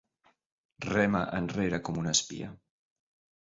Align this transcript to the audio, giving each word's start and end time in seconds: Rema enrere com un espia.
Rema 0.85 1.21
enrere 1.41 1.81
com 1.91 2.01
un 2.05 2.11
espia. 2.13 2.49